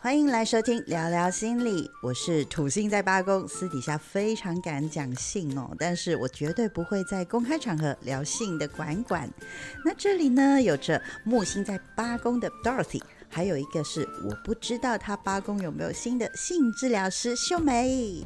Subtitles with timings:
[0.00, 9.28] 欢迎来收听聊聊心理，我是土星在八宫，私底下非常敢讲性哦，但是我绝对不会在公开场合聊性的管管。
[9.84, 18.24] 那这里呢，有着木星在八宫的 Dorothy，还有一个是我不知道他八宫有没有新的性治疗师秀美。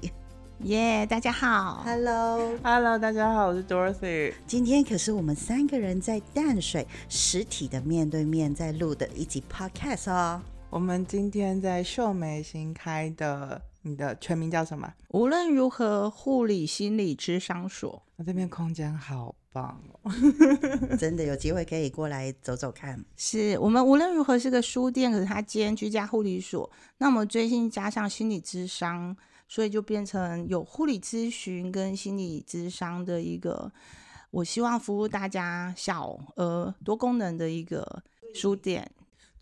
[0.65, 1.83] 耶大家好。
[1.87, 4.35] Hello，Hello，大家好，我是 Dorothy。
[4.47, 10.43] 今天可是我们三个人在淡水实体的面对面在录的一集 Podcast 哦。
[10.73, 14.91] 我们今天在秀美新开的，你的全名叫什么？
[15.09, 20.11] 无论如何，护理心理智商所，我这边空间好棒哦。
[20.99, 22.99] 真的有机会可以过来走走看。
[23.19, 26.71] 是我们无论如何是个书店，可是它兼居家护理所。
[26.97, 29.15] 那我们最近加上心理智商，
[29.47, 33.71] 所以就变成有护理咨询跟心理智商的一个，
[34.31, 38.91] 我希望服务大家小额多功能的一个书店。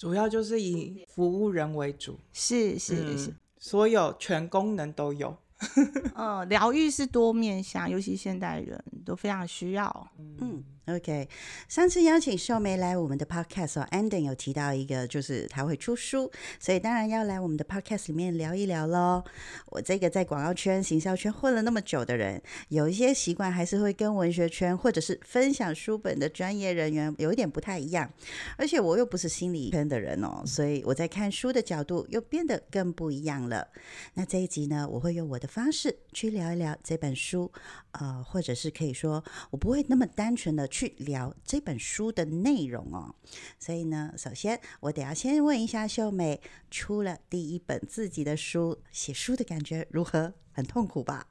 [0.00, 5.36] 主要就是以服务人为主，是是是，嗯，所有全功能都有。
[6.16, 10.08] 嗯，疗愈是多面向，尤其现代人都非常需要。
[10.38, 11.28] 嗯，OK。
[11.68, 19.24] 上次邀请秀梅来我们的 Podcast 哦 a n d o n 有提到一个，就是她会出书，所以当然要来我们的 Podcast 里面聊一聊喽。
[19.66, 28.10] 我这个在广告圈、行销圈混了那么久的人，有一些习惯还是会跟文学圈或者是分享书本的专业人员有一点不太一样。
[28.56, 33.68] 而且我又不是心理圈的人哦，所以我在看书的角度又变得更不一样了。
[34.14, 37.50] 那这一集呢，我会用我的方式去聊一聊这本书，
[37.92, 43.14] 呃，或者是可以说，我不会那么单纯的去聊这本书的内容哦。
[43.58, 46.40] 所以呢，首先我得要先问一下秀美，
[46.70, 50.32] 出了第一本自己的书，写书的感觉如何？
[50.52, 51.26] 很痛苦吧？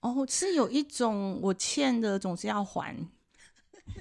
[0.00, 2.96] 哦，是有一种我欠的总是要还，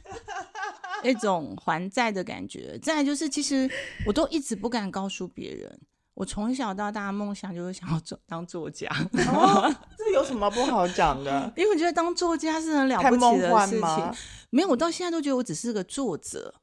[1.03, 2.77] 一种还债的感觉。
[2.79, 3.69] 再来就是，其实
[4.05, 5.79] 我都一直不敢告诉别人，
[6.15, 8.89] 我从小到大梦想就是想要做当作家，
[9.31, 11.51] 哦， 这有什么不好讲的？
[11.55, 14.19] 因为我觉得当作家是很了太不起的事幻吗情。？
[14.49, 16.53] 没有，我到现在都觉得我只是个作者。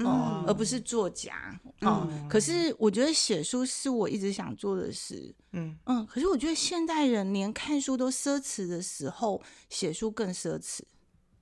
[0.00, 5.34] 哦、嗯而不是作家嗯、可是我觉得写书是我一直想做的事。
[5.52, 9.40] 嗯，嗯，可是我觉得现代人连看书都奢侈的时候，
[9.70, 10.80] 写书更奢侈。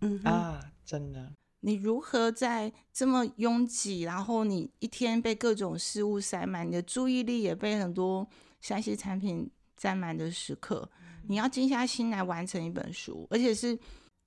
[0.03, 1.33] 嗯啊，真的，
[1.67, 8.29] 你如何在这么拥挤，然后你一天被各种事物塞满，你的注意力也被很多
[8.61, 10.87] 山西产品占满的时刻，
[11.27, 13.79] 你要静下心来完成一本书，而且是，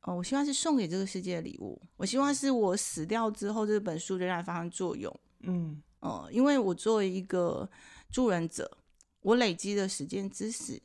[0.02, 1.80] 哦，我希望是送给这个世界的礼物。
[1.96, 5.16] 我希望是我死掉之后，这本书仍然发生作用。
[5.42, 7.70] 嗯呃，因为我作为一个
[8.10, 8.80] 助人者，
[9.22, 10.82] 我累积的实践知识，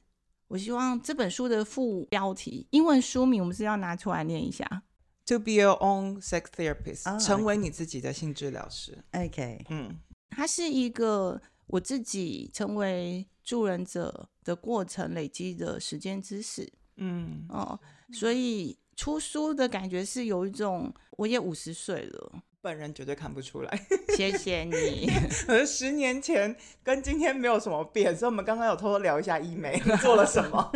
[0.49, 4.83] 我希望这本书的副标题，英文书名我们是要拿出来念一下。
[5.27, 9.05] ，To be your own sex therapist，、哦成为你自己的性治疗师。
[9.13, 9.99] ，OK，嗯。
[10.31, 17.79] 它是一个我自己成为助人者的过程累积的时间知识嗯，哦、
[18.13, 23.87] 所以出书的感觉是有一种我也五十岁了，本人绝对看不出来。
[24.17, 25.11] 谢谢你。
[25.47, 30.73] 可是十年前跟今天没有什么变，所以我们刚刚有偷偷聊一下医美做了什么。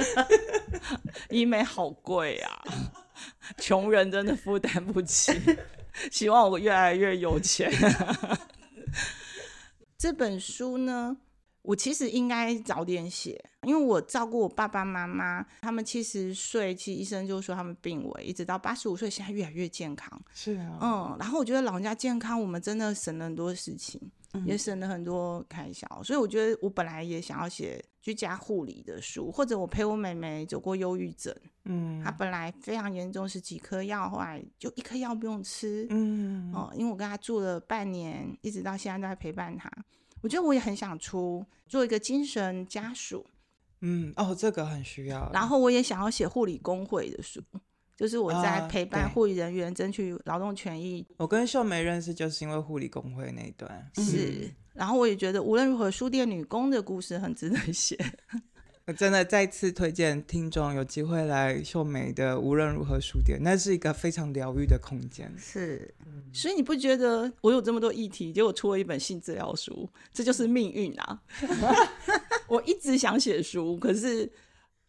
[1.31, 2.65] 医美好贵啊，
[3.59, 5.33] 穷人真的负担不起。
[6.11, 7.73] 希望我越来越有钱。
[9.97, 11.17] 这本书呢，
[11.67, 20.09] 我其实应该早点写，因为我照顾我爸爸妈妈，他们七十岁，其实医生就说他们病危，一直到八十五岁，现在越来越健康。
[20.33, 24.01] 是啊，嗯，然后我觉得老人家健康，我们真的省了很多事情，
[24.45, 25.87] 也省了很多开销。
[26.05, 31.35] 所以我觉得我本来也想要写居家护理的书，或者我陪我妹妹走过忧郁症，
[31.65, 35.87] 嗯她本来非常严重，是几颗药，后来就一颗药不用吃。
[35.91, 39.69] 嗯哦，因为我跟她住了半年，一直到现在都在陪伴她。
[40.27, 43.25] 我觉得我也很想出做一个精神家属，
[43.81, 45.31] 嗯，哦，这个很需要。
[45.33, 47.41] 然后我也想要写护理工会的书，
[47.95, 53.89] 就是我在啊陪伴对护理人员争取劳动权益我跟秀梅认识就是因为护理工会那一段。
[53.95, 57.97] 是，然后我也觉得无论如何，书店女工的故事很值得写。
[58.87, 65.29] 我真的再次推荐听众有机会来秀美的无论如何书店，那是一个非常疗愈的空间。
[65.37, 65.93] 是
[66.33, 71.21] 所以你不觉得我有这么多议题，结果出了一本性治疗书，这就是命运啊！
[72.47, 74.31] 我一直想写书，可是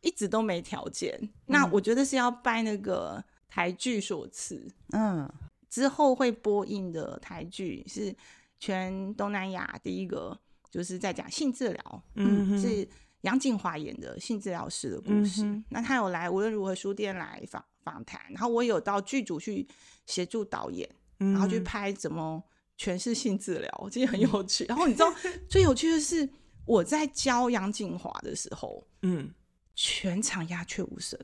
[0.01, 1.19] 一直都没条件。
[1.47, 5.27] 那我觉得是要拜那个台剧所赐，嗯
[5.71, 8.15] 之后会播映的台剧是
[8.59, 10.39] 全东南亚第一个，
[10.69, 12.87] 就是在讲性治疗，嗯是
[13.21, 15.43] 杨静华演的性治疗师的故事。
[15.43, 19.67] 嗯那他有来无论如何书店来访访谈，然后我有到剧组去
[20.05, 22.41] 协助导演，嗯然后去拍怎么
[22.77, 24.65] 诠释性治疗，其实很有趣。
[24.65, 25.13] 然后你知道
[25.49, 26.29] 最有趣的是，
[26.65, 29.33] 我在教杨静华的时候，嗯，
[29.75, 31.19] 全场鸦雀无声，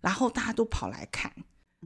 [0.00, 1.32] 然后大家都跑来看，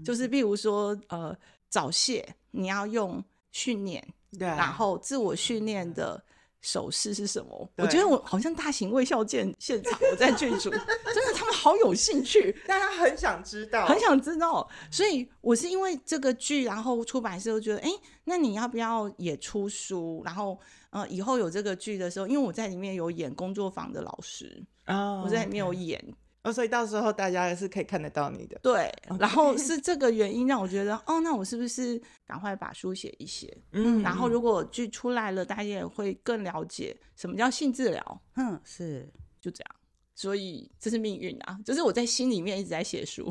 [0.05, 1.37] 就是比如说呃
[1.69, 3.23] 早泄，你要用
[3.53, 4.07] 训练，
[4.39, 6.23] 对，然后自我训练的
[6.63, 7.71] 手势是什么？
[7.77, 14.69] 我觉得我好像大型卫校见现场，我在剧组，真的他们好有兴趣，大家很想知道，很想知道。
[14.91, 17.91] 所以我是因为这个剧，然后出版社就觉得，哎，
[18.25, 20.23] 那你要不要也出书？
[20.25, 20.59] 然后
[20.91, 26.03] 呃，以后有这个剧的时候，因为我在里面有演工作坊的老师，啊，我在里面有演。
[26.47, 28.57] 哦，所以到时候大家是可以看得到你的。
[28.63, 33.55] 对，然后是这个原因让我觉得，哦，那我是不是赶快把书写一写？
[33.73, 39.77] 嗯然后如果剧出来了，大家也会更了解什么叫性治疗，嗯，是就这样。
[40.15, 43.31] 所以这是命运啊，就是我在心里面一直在写书。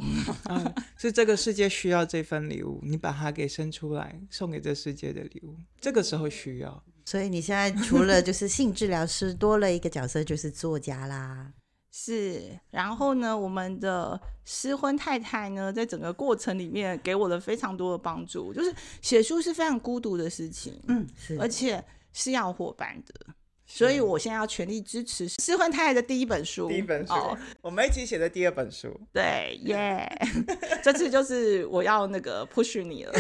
[0.49, 6.83] 嗯，是这个世界需要这份礼物，你把它给生出来，送给这世界的礼物，这个时候需要。
[7.05, 11.51] 所以你现在除了就是性治疗师，多了一个角色就是作家啦。
[11.97, 18.53] 是，然后呢，我们的失婚太太呢，在整个过程里面给我了非常多的帮助。
[18.53, 21.81] 就是写书是非常孤独的事情，嗯，是而且
[22.11, 23.33] 是要伙伴的，
[23.65, 26.67] 所以我现在要全力支持失婚太太的第一本书。
[26.67, 28.93] 第一本书，哦，我们一起写的第二本书。
[29.13, 30.05] 对，耶！
[30.83, 33.13] 这次就是我要那个 push 你了。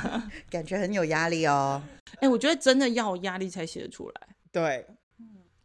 [0.48, 1.82] 感觉很有压力哦。
[2.20, 4.14] 哎、我觉得真的要有压力才写得出来，
[4.50, 4.86] 对，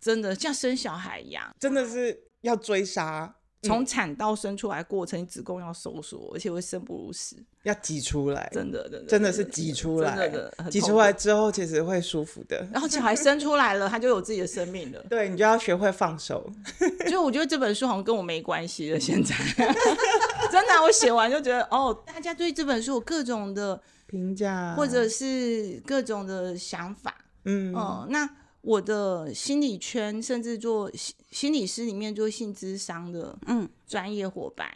[0.02, 10.32] 真的像生小孩一样，真的是要追杀，从产到生出来过程，子宫要收缩，而且会生不如死，要挤出来，真的，真的，真的是挤出来
[10.70, 12.66] 挤出来之后其实会舒服的。
[12.72, 15.04] 然后小孩生出来了，他就有自己的生命了。
[15.10, 16.50] 对你就要学会放手。
[16.78, 19.00] 所以我觉得这本书好像跟我没关系了。
[19.00, 19.36] 现在
[20.52, 27.18] 真的啊、我写完就觉得，哦，大家对这本书有各种的，评价或者是各种的想法。
[27.46, 28.30] 嗯哦，那
[28.68, 34.70] 我的心理圈，甚至做心心理师里面做性智商的，嗯，专业伙伴，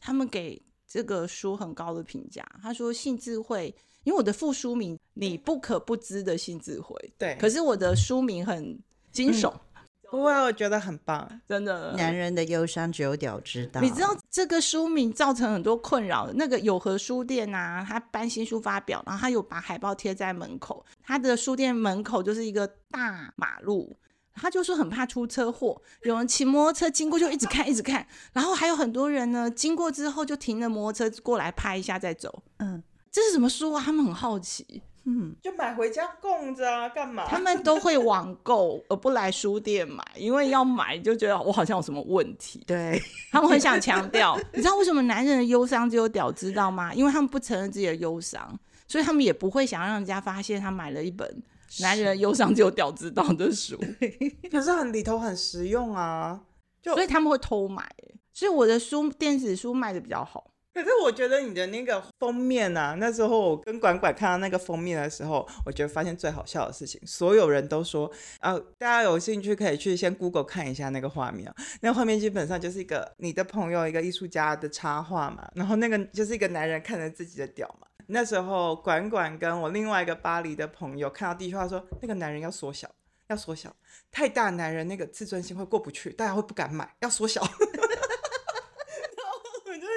[0.00, 2.44] 他们给这个书很高的评价。
[2.60, 3.72] 他说性智慧，
[4.02, 8.76] 因为我的副书名“你不可不知的性智慧”，对，可是我的书名很
[9.12, 9.54] 惊悚，
[10.10, 11.28] 不会，我觉得很棒。
[11.48, 11.92] 真的。
[11.92, 13.80] 男人的忧伤只有屌知道。
[13.80, 16.30] 你知道这个书名造成很多困扰。
[16.34, 23.96] 那个有和书店啊，他搬新书发表，然后他有把海报贴在门口，他的书店门口就是一个大马路。
[24.38, 32.42] 他就说很怕出车祸，有人骑摩托车经过就一直看一直看，然后还有很多人呢经过之后就停了摩托车过来拍一下再走。
[32.58, 33.82] 嗯这是什么书啊？
[33.82, 37.24] 他们很好奇，嗯，就买回家供着啊，干嘛？
[37.28, 42.62] 他们都会网购而不来书店买，因为要买就觉得我好像有什么问题。
[42.66, 43.00] 对，
[43.30, 46.92] 他们很想强调， 你知道为什么男人的忧伤只有屌知道吗？
[46.92, 48.58] 因为他们不承认自己的忧伤，
[48.88, 51.42] 所以他们也不会想让人家发现他买了一本
[51.80, 53.78] 男人的忧伤只有屌知道的书，
[54.50, 56.40] 可是很里头很实用啊。
[56.82, 57.88] 就所以他们会偷买。
[58.32, 60.50] 所以我的书电子书卖的比较好。
[60.76, 71.50] 可是我觉得你的那个封面啊，那时候我跟管管看到那个封面的时候，我觉得发现最好笑的事情，所有人都说，啊，大家有兴趣可以去先 Google 看一下那个画面。
[71.80, 77.86] 那画面基本上就是一个你的朋友一个艺术家的插画嘛，然后那个就是一个男人看着自己的屌嘛。
[78.08, 82.86] 那时候管管跟我另外一个巴黎的朋友看到第一句话说，那个男人要缩小，
[83.28, 83.74] 要缩小，
[84.10, 87.42] 太大男人那个自尊心会过不去，大家会不敢买，要缩小。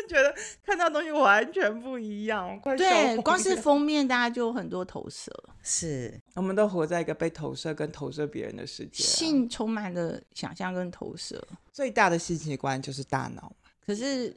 [0.10, 0.36] 觉得
[0.66, 9.06] 看到东西完全不一样，快对，光是封面大家就有很多投射，是我们都活在一个被投射跟投射别人的世界、啊。
[9.06, 14.36] 性充满了想象跟投射，最大的性器官就是大脑，可是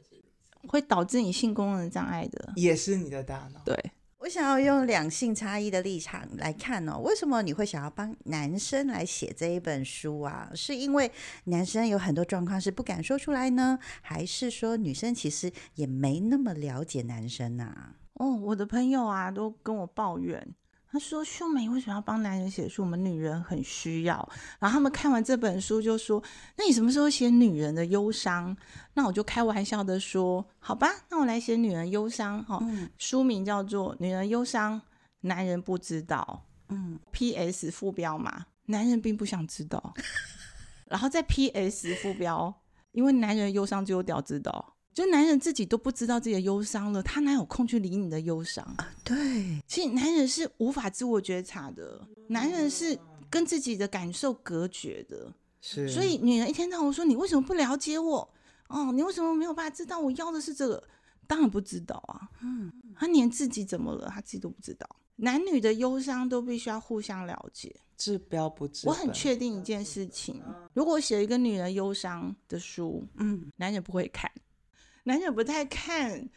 [0.67, 2.53] 会导致你性功能障碍的。
[2.55, 3.59] 也是你的大脑。
[3.65, 3.75] 对，
[4.23, 10.49] 我想要用两性差异的立场来看哦，为什么你会想要帮男生来写这一本书啊？
[10.55, 11.11] 是因为
[11.43, 17.95] 男生有很多状况是不敢说出来呢，还是说女生其实也没那么了解男生啊？
[18.13, 20.55] 哦，我的朋友啊都跟我抱怨，
[20.93, 22.83] 他说秀美为什么要帮男人写书？
[22.83, 24.13] 我们女人很需要。
[24.59, 26.21] 然后他们看完这本书就说
[26.55, 28.55] ：“那你什么时候写女人的忧伤？”
[28.93, 34.79] 那我就开玩笑的说：“好吧，那我来写女人忧伤。”哈、嗯书名叫做《女人忧伤》，
[35.21, 36.45] 男人不知道。
[36.69, 37.71] 嗯，P.S.
[37.71, 39.95] 副标嘛，男人并不想知道。
[40.85, 41.95] 然后在 P.S.
[41.95, 42.53] 副标，
[42.91, 48.93] 因为男人忧伤只有屌知道，就男人自己都不知道自己的忧伤了，他哪有空去理你的忧伤啊？
[49.03, 52.97] 对，其实男人是无法自我觉察的，男人是
[53.29, 58.33] 跟自己的感受隔绝的，是，所以女人一天到晚说你为什么不了解我？
[58.67, 60.83] 哦，你为什么没有办法知道我要的是这个？
[61.25, 62.29] 当然不知道啊。
[62.41, 64.87] 嗯，他连自己怎么了，他自己都不知道。
[65.15, 67.75] 男女的忧伤都必须要互相了解。
[67.95, 70.41] 治标不治我很本确定一件事情：
[70.73, 74.29] 如果写一个女人忧伤的书，嗯，男人不会看，
[75.03, 76.29] 男人不太看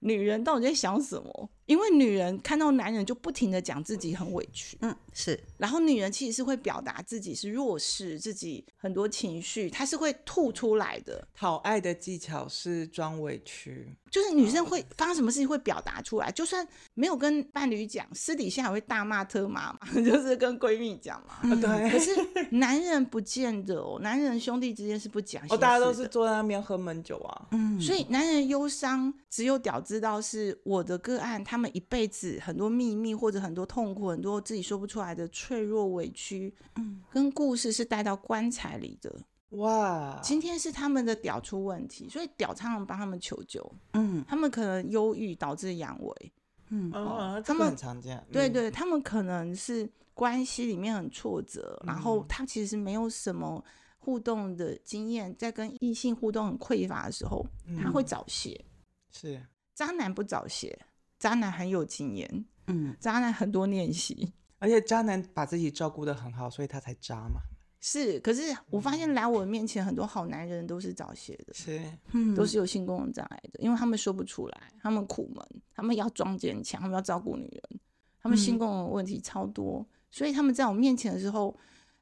[0.00, 11.26] 女人到底在想什么，因为女人看到男人就不停的讲自己很委屈，嗯，是，然后女人其实是会表达自己是弱势，自己很多情绪，她是会吐出来的。
[11.34, 21.34] 讨爱的技巧是装委屈，就是女生会发生什么事情会表达出来，就算没有跟伴侣讲，私底下也会大骂特骂嘛， 就是跟闺蜜讲嘛。
[21.42, 22.10] 啊对，可是
[22.50, 39.14] 男人不见得哦，男人兄弟之间是不讲哦，大家都是坐在那边喝闷酒啊，嗯，所以男人忧伤，只有屌知道是我的个案，他们一辈子很多秘密或者很多痛苦，很多自己说不出来的脆弱委屈，嗯，跟故事是带到棺材里的。
[39.50, 46.12] 哇，今天是他们的屌出问题，所以屌常常帮他们求救，嗯他们可能忧郁导致阳痿，
[46.68, 46.90] 嗯。
[46.92, 53.64] 嗯，他们很常见，嗯，对对，他们可能是关系里面很挫折，然后他其实没有什么
[53.98, 57.46] 互动的经验，在跟异性互动很匮乏的时候，
[57.80, 58.62] 他会早泄。
[59.12, 59.40] 是。
[59.74, 60.76] 渣男不早泄，
[61.18, 64.32] 渣男很有经验，嗯渣男很多练习。
[64.58, 67.40] 而且渣男把自己照顾的很好，所以他才渣嘛。
[67.78, 71.80] 是，可是我发现来我面前很多好男人都是早泄的，是，
[72.12, 77.80] 嗯，都是有性功能障碍的，因为他们说不出来，他们苦闷，他们要装坚强，他们要照顾女人，
[78.20, 81.56] 他们性功能问题超多，所以他们在我面前的时候，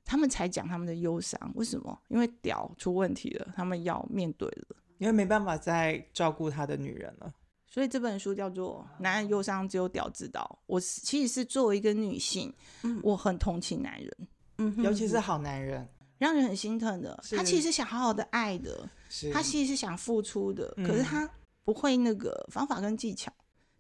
[0.04, 1.38] 他们才讲他们的忧伤。
[1.54, 2.00] 为什么？
[2.08, 4.76] 因为屌出问题了，他们要面对了。
[4.98, 7.34] 因为没办法再照顾他的女人了。
[7.74, 10.48] 所以这本书叫做《男人忧伤只有屌知道》。
[10.66, 12.54] 我是其实是作为一个女性，
[13.02, 14.16] 我很同情男人，
[14.58, 15.84] 嗯尤其是好男人，
[16.18, 17.20] 让人很心疼的。
[17.36, 18.88] 他其实是想好好的爱的，
[19.32, 21.28] 他其实是想付出的，嗯可是他
[21.64, 23.32] 不会那个方法跟技巧，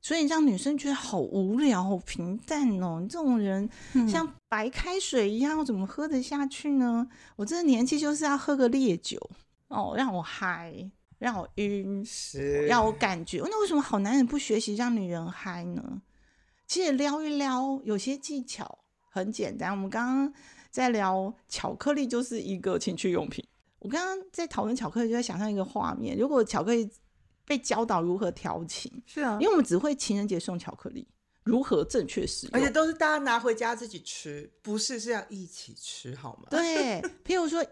[0.02, 2.98] 所以让女生觉得好无聊、好平淡哦。
[3.00, 7.06] 你这种人嗯像白开水一样，我怎么喝得下去呢？
[7.36, 9.20] 我这个年纪就是要喝个烈酒
[9.68, 10.74] 哦，让我嗨，
[11.18, 13.38] 让我晕，是让我感觉。
[13.44, 16.02] 那为什么好男人不学习让女人嗨呢？
[16.66, 19.70] 其实撩一撩，有些技巧很简单。
[19.70, 20.34] 我们刚刚
[20.70, 23.46] 在聊巧克力，就是一个情趣用品。
[23.78, 26.90] 我刚刚在讨论巧克力，就在想象一个画面：如果巧克力
[27.44, 31.06] 被教导如何调情，是啊因为我们只会情人节送巧克力，
[31.42, 36.44] 如何正确使用，而且都是大家拿回家自己吃，不是是要一起吃好吗？
[36.48, 37.62] 对， 譬如说，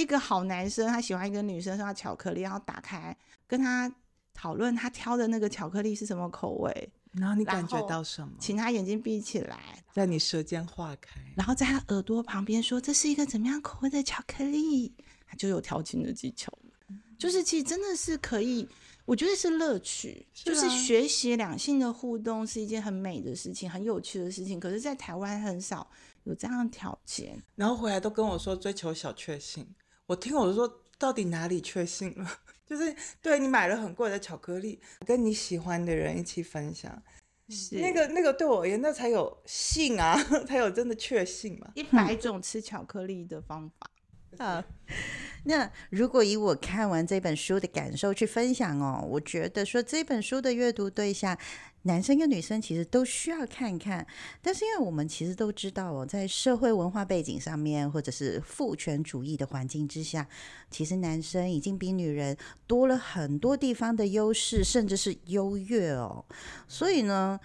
[0.00, 3.92] 一个好男生他喜欢一个女生送他巧克力，然后打开跟他
[4.32, 8.32] 讨论他挑的那个巧克力是什么口味，然后你感觉到什么？
[8.38, 14.94] 请他眼睛闭起来，在你舌尖化开，然后在他耳朵旁边说这是一个怎么样口味的巧克力，
[15.26, 16.96] 他就有调情的技巧了。
[17.18, 18.68] 就是其实真的是可以，
[19.04, 24.60] 我觉得是乐趣，就是啊学习两性的互动是一件很美的事情，很有趣的事情。
[24.60, 25.90] 可是，在台湾很少
[26.22, 27.42] 有这样的条件。
[27.56, 29.66] 然后回来都跟我说追求小确幸，
[30.08, 32.26] 我听我说到底哪里确信了？
[32.66, 37.02] 就是对你买了很贵的巧克力，跟你喜欢的人一起分享，
[37.50, 40.16] 是那个那个对我而言那才有信啊，
[40.48, 41.70] 才有真的确信嘛。
[41.74, 43.90] 一百种吃巧克力的方法。
[44.38, 44.62] 好，
[45.44, 51.36] 那如果以我看完这本书的感受去分享哦，我觉得说这本书的阅读对象，
[51.82, 54.06] 男生跟女生其实都需要看看。
[54.40, 60.28] 但是因为我们其实都知道哦，在社会文化背景上面，或者是父权主义的环境之下，
[60.70, 62.36] 其实男生已经比女人
[62.68, 66.24] 多了很多地方的优势，甚至是优越哦。
[66.68, 67.40] 所以呢。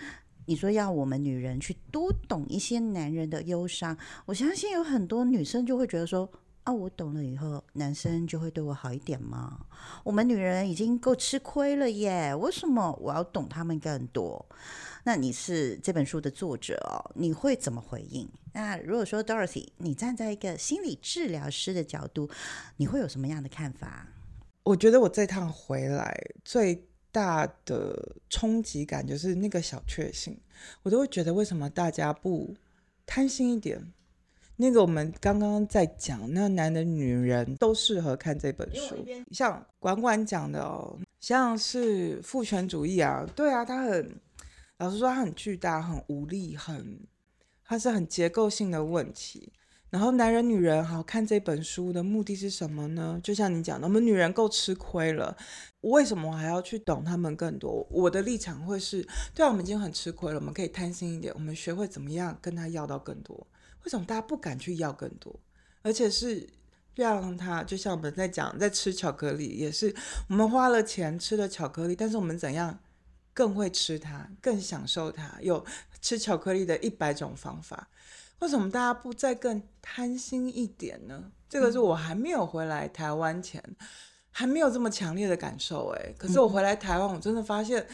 [0.45, 6.29] 你说要我们女人去多懂一些男人的忧伤，我相信有很多女生就会觉得说，
[6.63, 9.65] 啊，我懂了以后，男生就会对我好一点吗？
[10.03, 14.45] 我们女人已经够吃亏了耶，为什么我要懂他们更多？
[15.03, 18.29] 那你是这本书的作者哦，你会怎么回应？
[18.53, 22.29] 那如果说 Dorothy，你站在一个心理治疗师的角度，
[22.77, 24.07] 你会有什么样的看法？
[24.63, 30.39] 我觉得我这趟回来最大的冲击感就是那个小确幸，
[30.83, 32.55] 我都会觉得为什么大家不
[33.05, 33.91] 贪心一点？
[34.55, 39.05] 那个我们刚刚在讲，那男的女人都适合看这本书。
[39.31, 44.19] 像管管讲的哦，像是父权主义啊，对啊，他很，
[44.77, 46.99] 老实说，他很巨大、很无力、很，
[47.65, 49.51] 它是很结构性的问题。
[49.89, 53.19] 然后男人女人好看这本书的目的是什么呢？
[53.23, 55.37] 就像你讲的，我们女人够吃亏了，
[55.81, 57.87] 为什么我还要去懂他们更多？
[57.91, 63.45] 我的立场会是，对啊，我们已经很吃亏了，我们可以贪心一点，我们学会怎么样跟他要到更多。
[63.83, 65.39] 为什么大家不敢去要更多？
[65.81, 66.47] 而且是
[66.95, 69.93] 让他就像我们在讲，在吃巧克力也是，
[70.29, 72.79] 我们花了钱吃了巧克力，但是我们怎样
[73.33, 75.37] 更会吃它，更享受它？
[75.41, 75.65] 有
[76.01, 77.89] 吃巧克力的一百种方法，
[78.39, 81.31] 为什么大家不再更贪心一点呢？
[81.49, 83.63] 这个是我还没有回来台湾前
[84.31, 87.85] 还没有这么强烈的感受哎，可是我回来台湾，我真的发现，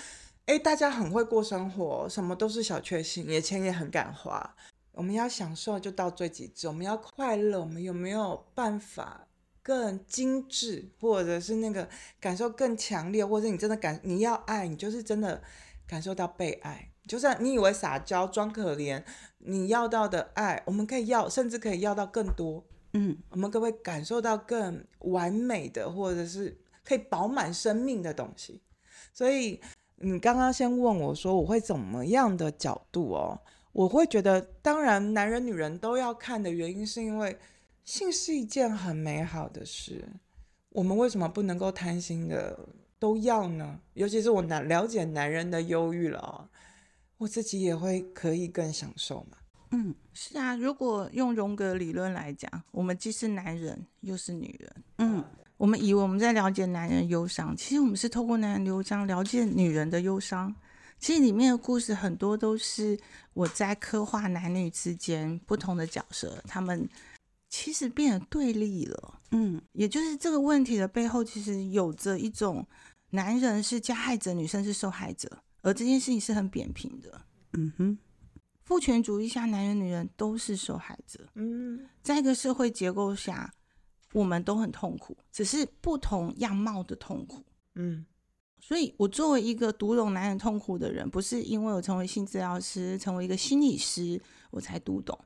[0.45, 4.55] 哎，大家很会过生活，什么都是小确幸，也钱也很敢花。
[4.99, 9.25] 我们要享受就到最极致，我们要快乐，我们有没有办法
[9.63, 11.87] 更精致，或者是那个
[12.19, 15.41] 感受更强烈，或者你真的感你要爱你就是真的
[15.87, 19.01] 感受到被爱，就算你以为撒娇装可怜，
[19.37, 22.65] 你要到的爱，我们可以要，甚至可以要到更多。
[22.91, 28.61] 嗯，我们可不可以感受到更完美的，或者是可以饱满生命的东西？
[29.13, 29.61] 所以
[29.95, 33.39] 你刚刚先问我说，我会怎么样的角度哦？
[33.71, 37.37] 我会觉得，当然，男人女人都要看的原因，是因为
[37.85, 40.03] 性是一件很美好的事。
[40.71, 42.57] 我们为什么不能够贪心的
[42.97, 43.79] 都要呢？
[43.93, 46.49] 尤其是我男了解男人的忧郁了，
[47.17, 49.37] 我自己也会可以更享受嘛。
[49.71, 50.55] 嗯，是啊。
[50.55, 54.83] 如果用荣格理论来讲，我们既是男人又是女人。
[54.97, 55.23] 嗯，
[55.57, 60.53] 我们以为我们在了解男人忧伤，其实我们是透过男人忧伤了解女人的忧伤。
[60.99, 62.99] 其实里面的故事很多都是
[63.33, 66.87] 我在刻画男女之间不同的角色，他们
[67.49, 69.19] 其实变得对立了。
[69.31, 72.67] 嗯，也就是这个问题的背后，其实有着一种
[73.11, 77.21] 男人是加害者，女生是受害者，而这件事情是很扁平的。
[77.53, 77.97] 嗯哼，
[78.63, 81.25] 父权主义下，男人女人都是受害者。
[81.35, 83.53] 嗯，在一个社会结构下，
[84.13, 87.45] 我们都很痛苦，只是不同样貌的痛苦。
[87.75, 88.05] 嗯。
[88.61, 95.17] 所以，我作为一个读懂男人痛苦的人，不是因为我成为性治疗师、成为一个心理师，我才读懂。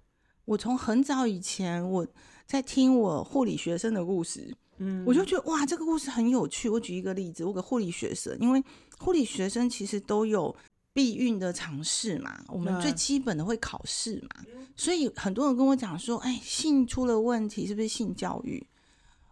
[0.46, 2.08] 我从很早以前，我
[2.46, 6.70] 在听我护理学生的故事，嗯，我就觉得哇，这个故事很有趣。
[6.70, 8.64] 我举一个例子，我给护理学生，因为
[9.00, 10.56] 护理学生其实都有
[10.94, 14.44] 避孕的尝试嘛，我们最基本的会考试嘛，
[14.76, 18.66] 所以很多人跟我讲说，哎，性出了问题，是不是性教育？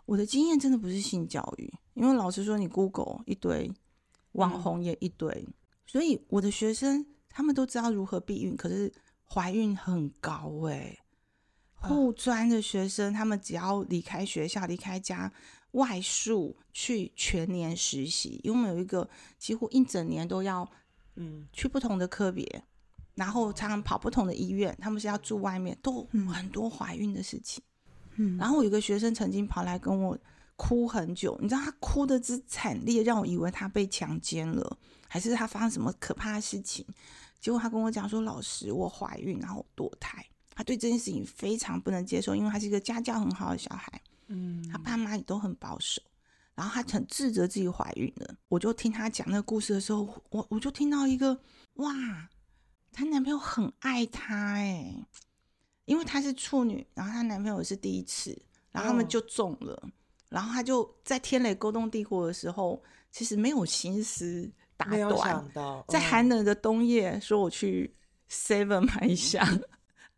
[0.05, 3.71] 我的经验真的不是性教育，因为老实说，你 Google 一堆。
[4.33, 5.47] 网红也一堆，
[5.85, 8.91] 所以我的学生他们都知道如何避孕，可是
[9.25, 10.97] 怀孕很高哎。
[11.73, 15.31] 护专的学生，他们只要离开学校、离开家
[15.71, 20.69] 外宿去全年实习，因为我们有一个几乎一整年都要
[21.15, 22.63] 嗯去不同的科别，
[23.15, 27.63] 然后常常跑不同的医院，他们是要住外面，都很多怀孕的事情。
[28.15, 30.17] 嗯，然后有个学生曾经跑来跟我。
[30.61, 36.85] 哭很久，你知道他哭的之惨烈，让我以为他被强奸了，还是他发生什么可怕的事情？
[37.39, 45.99] 结果他跟我讲说：“老师，我怀孕，然后堕胎。”他对这件事情非常不能接受，因为他是一个家教很好的小孩，嗯，他爸妈也都很保守，
[46.53, 48.35] 然后他很自责自己怀孕了。
[48.47, 51.41] 我就听他讲那个故事的时候，我我就听到一个
[51.77, 51.91] 哇，
[52.91, 54.93] 她男朋友很爱她哎，
[55.85, 59.89] 因为她是处女，然后她男朋友是第一次，然后他们就中了。
[60.31, 65.45] 然后他就在天雷勾动地火的时候，其实没有心思打断。
[65.89, 67.93] 在寒冷的冬夜，说我去
[68.29, 69.45] Seven 买一下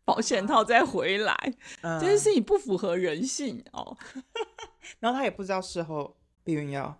[0.04, 1.36] 保险套再回来，
[1.82, 3.96] 这件事情不符合人性哦。
[5.00, 6.96] 然后他也不知道事后避孕药，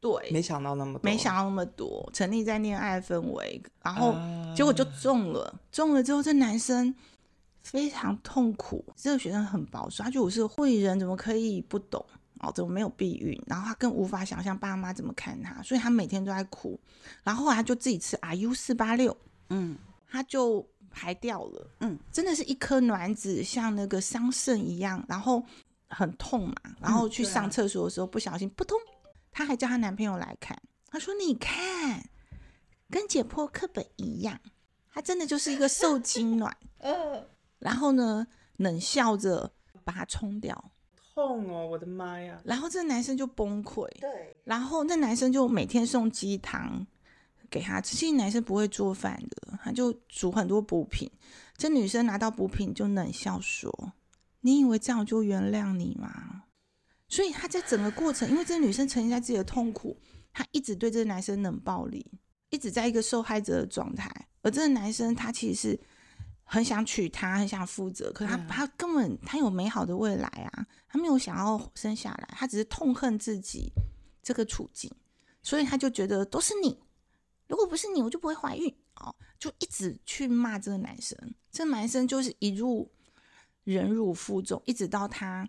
[0.00, 4.14] 对，没想到那么多，没想到那么多，沉溺在恋爱氛围，然后
[4.56, 5.60] 结果就中了。
[5.70, 6.92] 中了之后，这男生
[7.62, 8.84] 非常痛苦。
[8.96, 12.04] 这个学生很保守，他觉得我是会人，怎么可以不懂？
[12.40, 13.40] 哦，怎么没有避孕？
[13.46, 16.78] 然后他更无法想象爸妈怎么看他，所以他每天都在哭。
[17.22, 19.16] 然后后来他就自己吃 RU 四八六，
[19.50, 25.42] 嗯，他就排掉了，嗯，真的是一颗卵子像那个桑葚一样，然后
[25.88, 26.54] 很痛嘛。
[26.80, 28.78] 然后去上厕所的时候不小心扑通，
[29.30, 30.56] 她还叫她男朋友来看，
[30.90, 32.08] 她说：“你看，
[32.90, 34.38] 跟解剖课本一样，
[34.92, 37.24] 他真的就是一个受精卵。”嗯，
[37.58, 39.52] 然后呢，冷笑着
[39.84, 40.72] 把它冲掉。
[41.18, 42.40] 痛哦，我的妈呀！
[42.44, 44.36] 然后这男生就崩溃，对。
[44.44, 46.86] 然后那男生就每天送鸡汤
[47.50, 47.96] 给他吃。
[47.96, 51.10] 其实男生不会做饭的，他就煮很多补品。
[51.56, 53.92] 这女生拿到补品就冷笑说
[54.42, 56.44] ：“你以为这样就原谅你吗？”
[57.10, 59.96] 所以他在整个过程，因为这女生沉浸在自己的痛苦，
[60.32, 62.06] 她一直对这个男生冷暴力，
[62.50, 64.08] 一直在一个受害者的状态。
[64.42, 65.80] 而这个男生他其实是。
[66.50, 73.70] 很想娶她，很想负责，可是他他根本他有美好的未来啊，他没有想要生下来，他只是痛恨自己
[74.22, 74.90] 这个处境，
[75.42, 76.80] 所以他就觉得都是你，
[77.48, 81.18] 如果不是你，我就不会怀孕哦，就一直去骂这个男生，
[81.52, 82.90] 这个男生就是一路
[83.64, 85.46] 忍辱负重，一直到他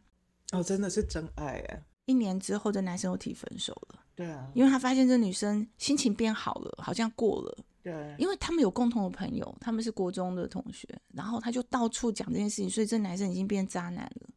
[0.51, 1.83] 哦，真的是真爱哎。
[2.05, 7.57] 一年之后，这男生又提分手了，对啊，因为他发现这女生心情变好了，好像过了。
[7.81, 14.29] 对，因为他们有共同的朋友，他们是国中的同学，然后他就到处讲这件事情，所以这男生已经变渣男了。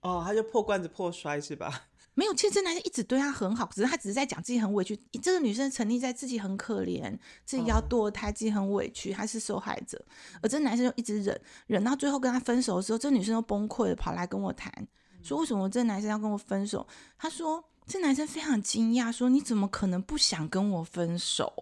[0.00, 1.86] 哦，他就破罐子破摔是吧？
[2.14, 4.96] 没有，其实这男生一直对他很好，只是他只是在讲自己很委屈。
[5.20, 7.12] 这个女生成立在自己很可怜，
[7.44, 10.00] 自己要堕胎，自己很委屈，她是受害者。
[10.40, 14.72] 而这男生就一直忍，忍到最后跟他分手的时候，这女生都崩溃了，跑来跟我谈，
[15.24, 16.86] 说为什么这男生要跟我分手？
[17.18, 21.52] 他说这男生非常惊讶，说你怎么可能不想跟我分手？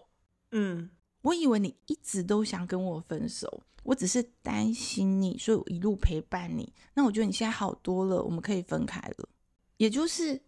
[0.50, 0.90] 嗯，
[1.22, 6.72] 我以为你一直都想跟我分手，我只是担心你，所以我一路陪伴你。
[6.94, 9.28] 那我觉得你现在好多了，我们可以分开了。
[9.76, 10.40] 也就是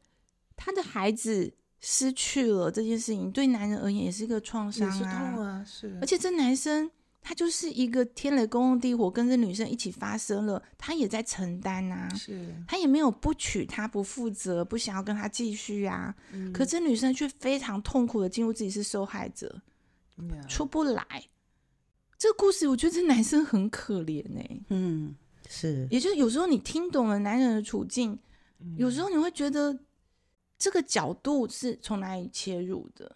[0.56, 5.34] 他的孩子失去了这件事情，对男人而言也是一个创伤也是啊。
[5.34, 12.08] 痛啊，是，而且这男生他就是一个天雷勾动地火，跟这女生一起发生了，他也在承担啊。
[12.14, 16.14] 是，他也没有不娶她，不负责，不想要跟他继续啊。
[16.32, 19.62] 嗯可这女生却非常痛苦的进入自己是受害者，
[20.48, 21.04] 出不来。
[22.16, 25.14] 这个故事，我觉得这男生很可怜哎、嗯，
[25.48, 28.18] 是，也就是有时候你听懂了男人的处境，
[28.60, 28.74] 嗯。
[28.78, 29.78] 有时候你会觉得
[30.58, 33.14] 这个角度是从哪里切入的。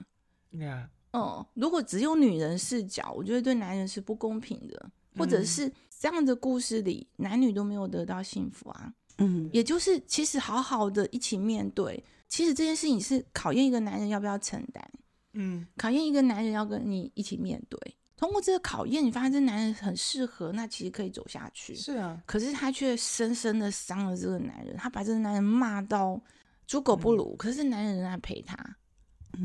[0.59, 5.47] 呀，嗯，如果只有女人视角，我觉得对男人是不公平的，或者嗯。
[5.47, 8.93] 是这样的故事里，男女都没有得到幸福啊。
[9.19, 9.49] 嗯。
[9.53, 14.91] 也就是其实好好的一起面对，其实这件事情是考验一个男人要不要承担，
[15.41, 17.79] 嗯，考验一个男人要跟你一起面对。
[18.17, 21.73] 通过这个考验，你发现这男人很适合，那其实可以走下去。
[21.77, 26.21] 是啊，可是他却深深的伤了这个男人，他把这个男人骂到
[26.67, 28.57] 猪狗不如，可是男人仍然陪他，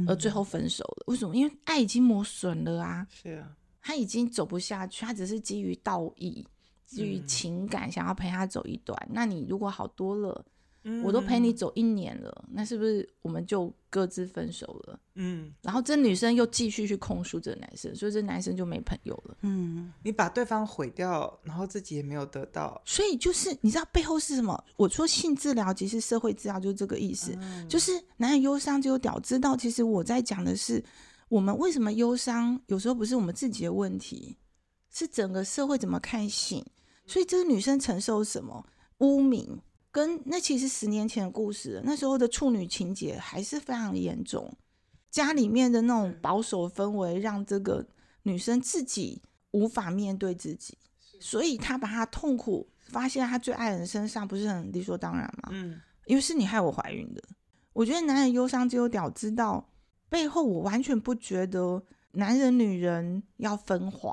[0.07, 1.03] 而最后分手了。
[1.05, 1.35] 为什么？
[1.35, 6.43] 因为爱已经磨损了啊，是啊，他已经走不下去，他只是基于道义、
[6.87, 8.97] 基于嗯情感想要陪他走一段。
[9.11, 10.43] 那你如果好多了，
[10.83, 14.99] 嗯我都陪你，走一年了，那是不是我们就各自分手了？
[15.15, 19.37] 嗯，然后这女生又继续去控诉这个男生，所以这男生就没朋友了。
[19.41, 24.61] 嗯你把对方毁掉，然后自己也没有得到，所以就是你知道背后是什么？
[24.77, 27.37] 我说性治疗其实社会治疗就是这个意思，
[27.69, 30.83] 就是男人忧伤就有屌知道，其实我在讲的是
[31.29, 34.37] 我们为什么忧伤，有时候不是我们自己的问题，
[34.91, 36.65] 是整个社会怎么看性。
[37.05, 38.65] 所以这个女生承受什么
[38.99, 39.59] 污名，
[39.93, 44.51] 跟那其实十年前的故事，那时候的处女情节还是非常严重，
[45.11, 47.85] 家里面的那种保守氛围让这个
[48.23, 50.75] 女生自己无法面对自己。
[51.19, 55.49] 所以他把他痛苦发泄在他最爱人身上，不是很理所当然吗？
[55.51, 57.21] 嗯，因为是你害我怀孕的。
[57.71, 59.69] 我觉得男人忧伤只有屌知道，
[60.09, 61.81] 背后我完全不觉得
[62.13, 64.11] 男人女人要分化。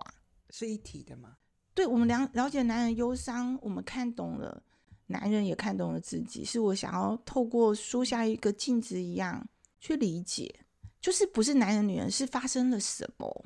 [0.51, 1.37] 是一体的吗，
[1.75, 4.63] 对我们了了解男人忧伤，我们看懂了，
[5.11, 9.45] 男人也看懂了自己，是我想要透过书下一个镜子一样
[9.81, 10.61] 去理解，
[11.01, 13.45] 就是不是男人女人，是发生了什么。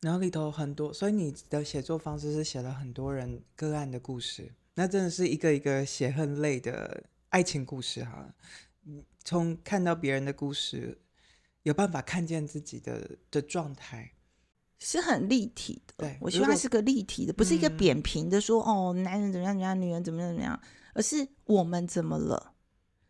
[0.00, 8.34] 然后里头很多，所以你的写作方式是写了很多人个案的故事，那真的是一个一个血恨泪的爱情故事哈。
[9.24, 11.00] 从看到别人的故事，
[11.62, 14.12] 有办法看见自己的的状态，
[14.78, 15.94] 是很立体的。
[15.96, 20.60] 对我希望它是个立体的，不是一个嗯扁平的说、哦，男人怎么样怎么样，女人怎么样怎么样，
[20.94, 22.52] 而是我们怎么了。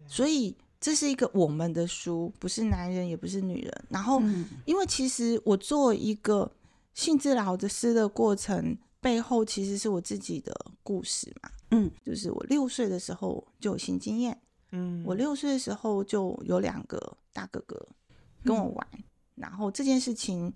[0.07, 3.85] 所以这是一个我们的书，不是男人，也不是女人。
[3.90, 6.50] 然后，嗯因为其实我做一个
[6.94, 11.50] 性治疗的师的过程背后，其实是我自己的故事嘛。
[11.70, 14.40] 嗯，就是我六岁的时候就有性经验，
[14.72, 17.87] 嗯，我六岁的时候就有两个大哥哥
[18.42, 18.88] 跟我玩，
[19.35, 20.50] 然后这件事情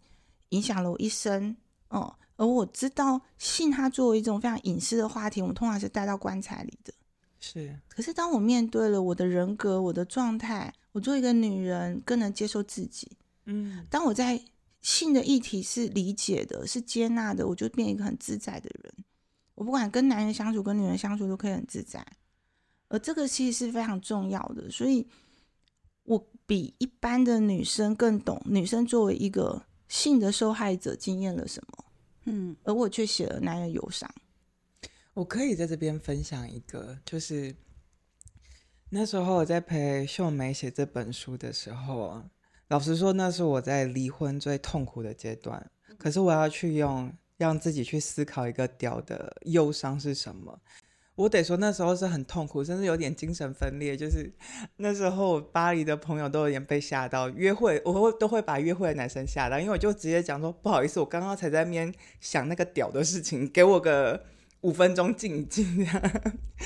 [0.53, 1.55] 影响了我一生。
[1.89, 6.95] 哦、而我知道性它作为一种非常隐私的话题，我们通常是带到棺材里的。
[7.39, 13.11] 是可是当我面对了我的人格、我的状态，我做一个女人更能接受自己。
[13.45, 14.41] 嗯当我在
[14.81, 18.95] 性的议题是理解的、是接纳的，我就变一个很自在的人。
[19.55, 22.05] 我不管跟男人相处、跟女人相处，都可以很自在。
[22.89, 25.07] 而这个其实是非常重要的，所以
[26.05, 31.85] 我比一般的女生更懂女生作为一个性的受害者经验了什么，
[32.25, 34.11] 嗯而我却写了男人忧伤。
[35.13, 37.55] 我可以在这边分享一个，就是
[38.89, 42.31] 那时候我在陪秀梅写这本书的时候啊，
[42.69, 45.71] 老实说，那是我在离婚最痛苦的阶段。
[45.99, 50.59] 可是我要去用让自己去思考一个屌的忧伤是什么。
[51.15, 53.97] 我得说那时候是很痛苦，甚至有点精神分裂。
[53.97, 54.33] 就是
[54.79, 64.25] 那时候巴黎的朋友都有点被吓到，约会我会都会把约会的男生吓到，因为我就直接讲说不好意思，我刚刚才在那边想那个屌的事情，给我个
[64.63, 65.87] 五分钟静一静。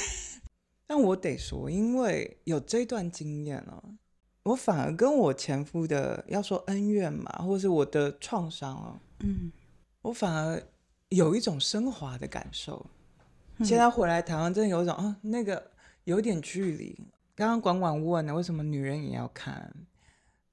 [0.87, 3.83] 但我得说，因为有这段经验了、
[4.45, 9.51] 我反而跟我前夫的要说恩怨嘛，或是我的创伤哦，嗯
[10.03, 10.63] 我反而
[11.09, 12.87] 有一种升华的感受。
[13.65, 15.71] 现在回来台湾，真的有一种啊，那个
[16.05, 16.99] 有点距离。
[17.35, 19.75] 刚刚管管问了，为什么女人也要看？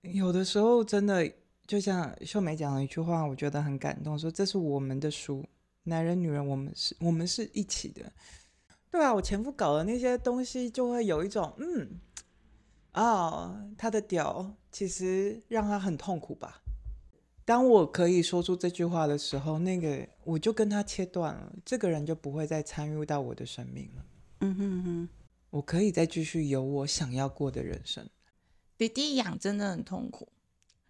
[0.01, 1.31] 有的时候真的
[1.65, 5.45] 就像秀梅讲了一句话，我觉得很感动，说这是我们的书，
[5.83, 8.11] 男人女人，我们是，我们是一起的。
[8.91, 11.99] 对啊，我前夫搞的那些东西，就会有一种嗯，
[12.93, 16.62] 哦，他的屌其实让他很痛苦吧。
[17.45, 24.05] 当我可以说出这句话的时候，那个我就跟他切断了，这个人就不会再参与到我的生命了。
[24.41, 25.09] 嗯哼哼，
[25.49, 28.07] 我可以再继续有我想要过的人生，
[28.77, 30.27] 弟弟养真的很痛苦，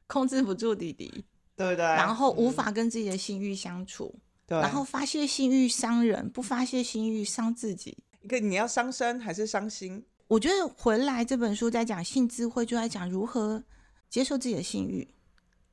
[0.07, 1.83] 控制不住弟弟，对不对？
[1.85, 4.13] 然后无法跟自己的性欲相处，
[4.45, 7.97] 对，然后发泄性欲伤人，不发泄性欲伤自己。
[8.21, 10.03] 一个你要伤身还是伤心？
[10.27, 13.63] 我觉得回来这本书在讲性智慧，就在讲如何
[14.09, 15.07] 接受自己的性欲，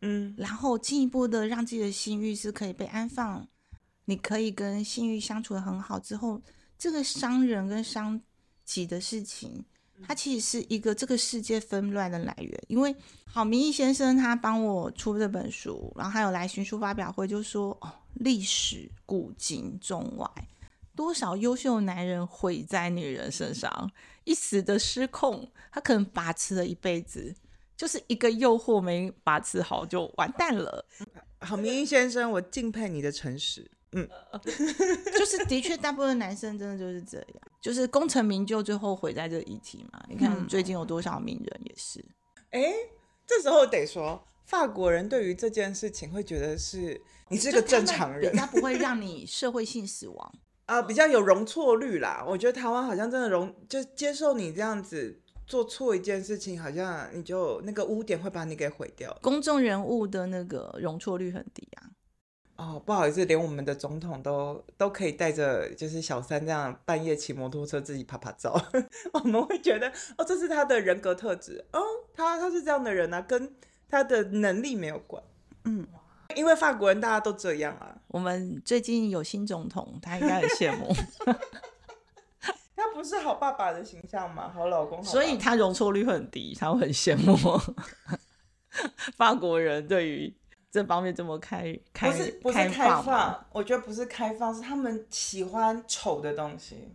[0.02, 3.46] 嗯，然后进一步的让自己的性欲是可以被安放，
[4.06, 6.40] 你可以跟性欲相处的很好之后，
[6.78, 8.20] 这个伤人跟伤
[8.64, 9.64] 己的事情，
[10.06, 12.64] 它其实是一个这个世界纷乱的来源。
[12.68, 12.94] 因为
[13.26, 20.26] 郝明义先生他帮我出这本书，然后还有来新书发表会，就说哦，历史古今中外。
[20.96, 23.90] 多少优秀男人毁在女人身上，
[24.24, 27.34] 一时的失控，他可能把持了一辈子，
[27.80, 30.84] 就是一个诱惑没把持好就完蛋了。
[31.40, 33.70] 郝明义先生，我敬佩你的诚实。
[33.92, 34.06] 嗯，
[35.18, 39.98] 就是的确，大部分男生真的就是这样，就是功成名就，最后毁在这个议题嘛。
[40.10, 42.04] 你看最近有多少名人也是，
[42.50, 42.70] 哎，
[43.26, 50.34] 这时候得说，法国人对于这件事情会觉得是你是个正常人比较不会让你社会性死亡。
[50.70, 52.22] 啊，比较有容错率啦。
[52.28, 59.18] 我觉得台湾好像真的容，就接受你这样子做错一件事情，好像你就那个污点会把你给毁掉。
[59.20, 61.90] 公众人物的那个容错率很低啊。
[62.54, 68.54] 哦，不好意思，连我们的总统都都可以带着就是小三这样半夜骑摩托车自己拍拍照，
[69.12, 71.80] 我们会觉得哦，这是他的人格特质，哦，
[72.14, 73.52] 他他是这样的人啊，跟
[73.88, 75.20] 他的能力没有关，
[75.64, 75.84] 嗯，
[76.36, 81.36] 因为法国人大家都这样啊，我们最近有新总统，他应该很羡慕，他
[82.94, 84.50] 不是好爸爸的形象吗？
[84.54, 87.36] 好老公，好所以他容错率很低，他会很羡慕
[89.16, 90.34] 法国人对于
[90.70, 96.94] 这方面这么开开不是不是开开放我觉得不是开放，是他们喜欢丑的东西。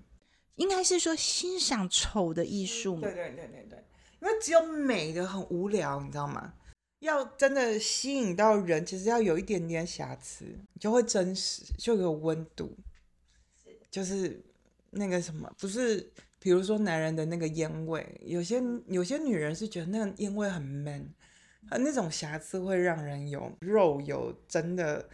[0.55, 3.13] 应该是说欣赏丑的艺术嘛对。
[3.13, 3.83] 对对对对，
[4.21, 6.53] 因为只有美的很无聊，你知道吗？
[6.99, 12.75] 要真的吸引到人，其实要有一点点瑕疵，你就会真实，就有温度。
[13.91, 14.43] 就是
[14.95, 21.13] 那个什么，不是，比如说男人的那个烟味，有些有些女人是觉得那个烟味很 man，
[21.69, 25.07] 啊，那种瑕疵会让人有肉有真的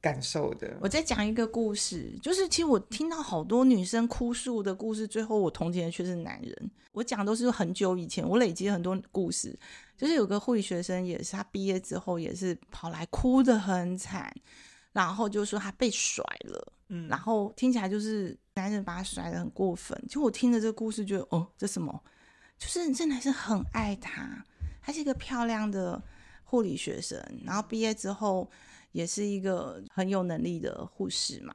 [0.00, 0.76] 感受的。
[0.80, 6.70] 我再讲一个故事，就是其实我听到好多女生哭诉的故事，最后我同情的却是男人。
[6.92, 9.56] 我讲都是很久以前，我累积很多故事。
[9.96, 14.34] 就是有个护理学生，也是他毕业之后也是跑来哭得很惨，
[14.92, 19.96] 然后就说他被甩了，嗯然后听起来就是男人把他甩的很过分。
[20.08, 22.02] 就我听着这个故事，觉得哦，这什么？
[22.58, 24.44] 就是这男生很爱她，
[24.82, 26.02] 她是一个漂亮的
[26.44, 28.50] 护理学生，然后毕业之后
[28.92, 31.54] 也是一个很有能力的护士嘛。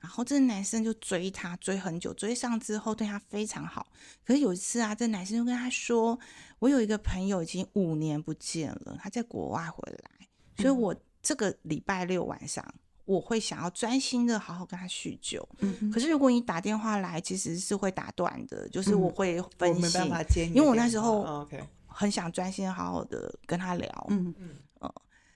[0.00, 3.86] 然后这男生就追她，追很久，追上之后对她非常好。
[4.22, 6.18] 可是有一次啊，这男生就跟她说
[6.60, 12.62] ：“我有一个朋友已经五年不见了，他在国外回来，所以我这个礼拜六晚上
[13.04, 15.46] 我会想要专心的好好跟他叙旧。
[15.60, 24.06] 嗯可是如果你打电话来，其实是会打断的，就是我会分心没办，法接因为我，那时候哦 OK，很想专心好好的跟他聊。
[24.08, 24.34] 嗯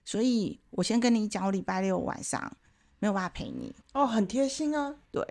[0.04, 2.40] 所以我先跟你讲，我礼拜六晚上
[2.98, 3.74] 没有办法陪你。
[3.92, 4.94] 哦，很贴心啊。
[5.10, 5.22] 对，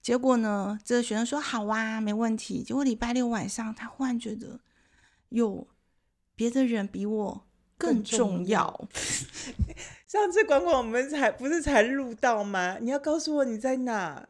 [0.00, 2.62] 结果呢，这个学生说好啊，没问题。
[2.62, 4.60] 结果礼拜六晚上，他忽然觉得
[5.30, 5.66] 有
[6.36, 7.42] 别的人比我
[7.80, 8.88] 更更重重要要。
[10.06, 12.76] 上次管管我们才不是才录到吗？
[12.80, 14.28] 你要告诉我你在哪，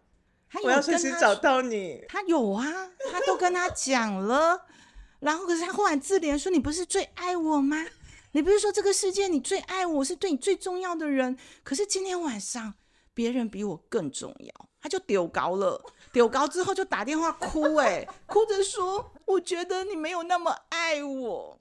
[0.63, 2.05] 我要随时找到你。
[2.09, 2.65] 他有啊，
[3.11, 4.67] 他都跟他讲了，
[5.21, 7.85] 然后可是他忽然自怜说：“你不是最爱我吗？
[8.33, 11.37] 你不是说这个世界你最爱我是对你最重要的人？
[11.65, 12.75] 可是今天晚上
[13.13, 15.79] 别人比我更重要。”他就丢高了，
[16.11, 21.60] 丢高之后就打电话哭、欸，哭着说：“我觉得你没有那么爱我。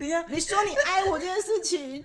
[0.00, 2.02] 等一下，你说你爱我这件事情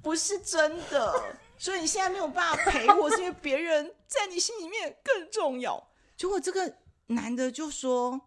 [0.00, 6.72] 不是真的， 所以你现在没有办法陪我，是因为别人在你心里面更重要。”结果这个
[7.08, 8.20] 男的就说：“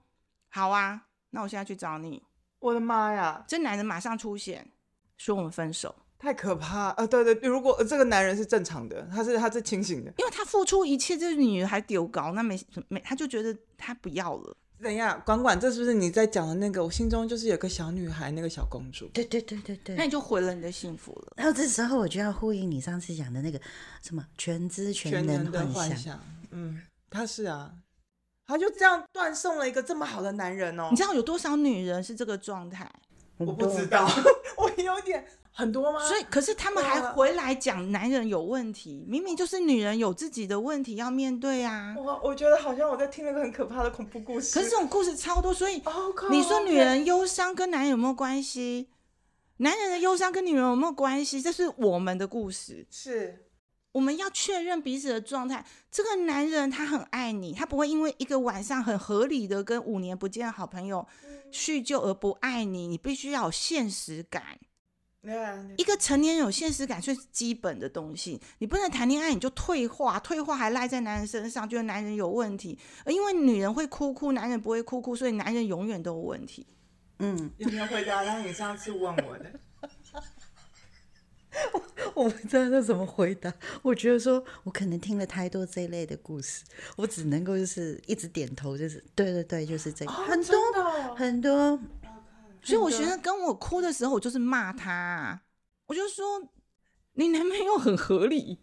[0.52, 2.22] 好啊，那我现在去找你。
[2.60, 4.70] 我的妈呀”，这男的马上出现，
[5.16, 6.90] 说我们分手，太可怕！
[6.90, 14.58] 啊，对对，如果呃这个男人是正常的，他是他是清醒的，因为他付出一切，这个女人还丢高，那没没，他就觉得他不要了。
[14.86, 16.84] 等一下，管管，这是不是你在讲的那个？
[16.84, 19.08] 我心中就是有个小女孩，那个小公主。
[19.08, 19.96] 对对对对对。
[19.96, 21.34] 那你就毁了你的幸福了。
[21.38, 23.60] 然后这时候我就要呼应你上次讲的那个
[24.04, 26.20] 什么全知全能的幻想。
[26.52, 27.74] 嗯，他是啊，
[28.46, 30.90] 他就这样断送了一个这么好的男人哦。
[30.92, 32.88] 你知道有多少女人是这个状态？
[33.38, 34.08] 我不知道，
[34.56, 35.26] 我有点。
[35.58, 36.06] 很多吗？
[36.06, 41.96] 所以，可是他们还回来讲男人有问题，明明就是女人有自己的问题要面对啊！
[41.98, 44.54] 我我觉得好像我在听了个很可怕的恐怖故事。
[44.54, 45.82] 可是这种故事超多，所以
[46.30, 48.90] 你说女人忧伤跟男人有没有关系？
[49.58, 51.42] 男人的忧伤跟女人有没有关系？
[51.42, 53.46] 这是我们的故事，是
[53.94, 55.66] 我们要确认彼此的状态。
[55.90, 61.08] 这个男人他很爱你，他不会因为一个晚上很合理的跟五年不见的好朋友
[61.50, 62.88] 叙旧而不爱你。
[62.88, 64.60] 你必须要有现实感。
[65.78, 72.78] 一个成年人有现实感是基本的东西，你不能谈恋爱你就退化，退化还赖在男人身上，觉得男人有问题。
[73.08, 76.68] 因为女人会哭哭，男人不会哭哭，所以男人永远都有问题。
[77.20, 78.24] 嗯，有没有回答？
[78.24, 79.52] 然后你上次问我的，
[81.74, 81.82] 我
[82.26, 83.54] 我不知道他怎么回答。
[83.82, 86.64] 我觉得说我可能听了太多这一类的故事，
[86.98, 91.80] 我只能够就是一直点头，就是对对对，就是这个很多很多。
[92.66, 95.40] 所以我学生跟我哭的时候，我就是骂他，
[95.86, 96.42] 我就说
[97.14, 98.60] 你男朋友很合理，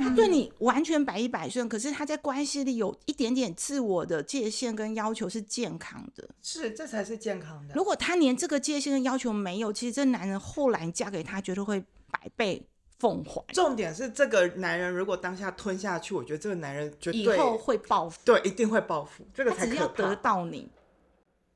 [0.00, 7.74] 他对你完全百依百顺，可是他在关系里有一点点自我的界限跟要求是健康的，是这才是健康的。
[7.74, 11.80] 如果他连这个界限跟要求没有，其实这男人后来嫁给他，绝对会
[12.10, 12.66] 百倍
[12.98, 13.42] 奉还。
[13.52, 19.24] 重点是这个男人如果当下吞下去，我觉得这个男人绝对以后会报复，对，一定会报复。
[19.32, 20.68] 这个才要得到你。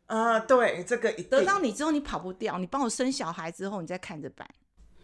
[0.06, 2.58] 啊，对，这个得到你之后，你跑不掉。
[2.58, 4.48] 你帮我生小孩之后，你再看着办。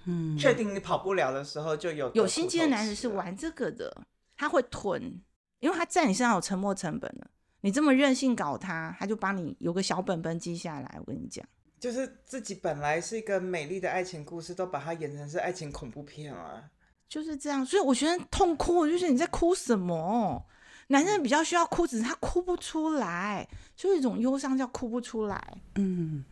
[0.05, 4.05] 嗯，确定你跑不了的时候，就有有心机的男人是玩这个的，
[4.37, 5.21] 他会囤，
[5.61, 7.31] 因为他在你身上有沉没成本了。
[7.61, 10.97] 你这么任性搞他，他就帮你有个小本本记下来。
[10.99, 11.47] 我跟你讲，
[11.79, 16.65] 就是自己本来是一个美丽的爱情故事，都把它演成是爱情恐怖片了。
[17.09, 20.45] 就是这样，所以我觉得痛哭，我就是你在哭什么？
[20.89, 25.57] 男人比较需要哭，只是他哭不出来，就一种忧伤叫哭不出来。
[25.77, 26.23] 嗯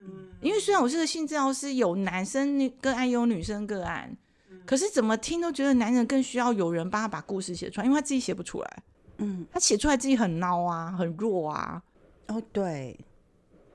[0.00, 4.16] 嗯，因为虽然我是个性治疗师，有男生个案，有女生个案，
[4.64, 8.82] 可是怎么听都觉得男人更需要有人帮他把故事写出来，因为他自己写不出来。
[9.18, 11.82] 嗯，他写出来自己很孬啊，很弱啊。
[12.28, 12.98] 哦，对，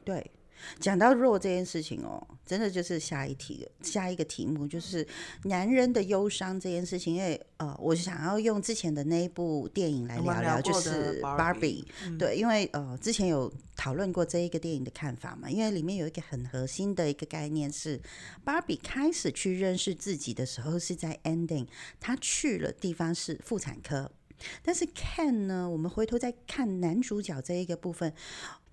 [0.03, 0.31] 对。
[0.79, 5.07] 讲到弱这件事情哦，真的就是下一题，下一个题目就是
[5.43, 7.15] 男人的忧伤这件事情。
[7.15, 11.85] 因为呃，我想要用之前的那一部电影来聊聊，就是《Barbie》。
[12.17, 15.49] 对，因为呃，之前有讨论过这一个电影的看法嘛。
[15.49, 18.01] 因为里面有一个很核心的一个概念是
[18.45, 21.67] ，Barbie 开始去认识自己的时候是在 ending，
[21.99, 24.11] 他去了地方是妇产科。
[24.61, 28.13] 但是 Ken 呢，我们回头再看男主角这一个部分。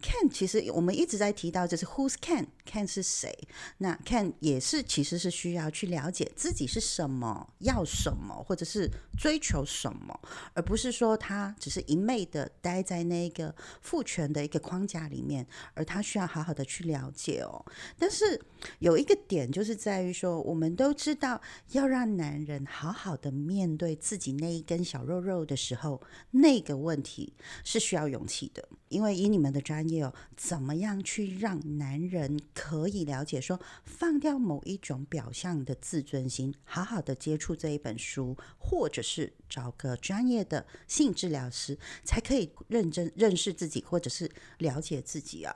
[0.03, 3.33] Can 其实我们一直在提到，就是 who's can can 是谁？
[3.79, 10.19] 那 can 也是其实是需要去了解自己是什么，要什么，或者是追求什么，
[10.55, 17.65] 而不是说他只是一昧的待在那个父权的一个框架里面，而他需要好好的去了解哦。
[17.97, 18.41] 但是
[18.81, 29.92] 有一个点就是在于说，我们都知道要让男人好好的面对自己那一根小肉肉的时候，那个问题是需要勇气的，因为以你们的专业。
[29.97, 45.55] 有怎么样去让男人可以了解，说放掉某一种表象的自尊心，好好的接触这一本书，或者是找个专业的性治疗师，才可以认真认识自己，或者是了解自己啊。